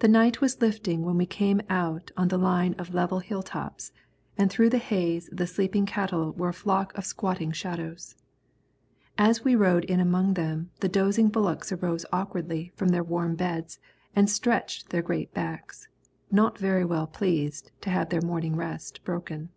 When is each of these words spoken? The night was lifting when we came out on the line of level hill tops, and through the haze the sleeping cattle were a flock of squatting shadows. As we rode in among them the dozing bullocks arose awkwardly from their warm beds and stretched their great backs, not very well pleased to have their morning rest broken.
The 0.00 0.08
night 0.08 0.40
was 0.40 0.60
lifting 0.60 1.02
when 1.04 1.16
we 1.16 1.24
came 1.24 1.62
out 1.70 2.10
on 2.16 2.26
the 2.26 2.36
line 2.36 2.74
of 2.80 2.92
level 2.92 3.20
hill 3.20 3.44
tops, 3.44 3.92
and 4.36 4.50
through 4.50 4.70
the 4.70 4.78
haze 4.78 5.28
the 5.30 5.46
sleeping 5.46 5.86
cattle 5.86 6.32
were 6.32 6.48
a 6.48 6.52
flock 6.52 6.92
of 6.98 7.04
squatting 7.04 7.52
shadows. 7.52 8.16
As 9.16 9.44
we 9.44 9.54
rode 9.54 9.84
in 9.84 10.00
among 10.00 10.34
them 10.34 10.70
the 10.80 10.88
dozing 10.88 11.28
bullocks 11.28 11.70
arose 11.70 12.04
awkwardly 12.12 12.72
from 12.74 12.88
their 12.88 13.04
warm 13.04 13.36
beds 13.36 13.78
and 14.16 14.28
stretched 14.28 14.90
their 14.90 15.00
great 15.00 15.32
backs, 15.32 15.86
not 16.28 16.58
very 16.58 16.84
well 16.84 17.06
pleased 17.06 17.70
to 17.82 17.90
have 17.90 18.08
their 18.08 18.22
morning 18.22 18.56
rest 18.56 19.04
broken. 19.04 19.50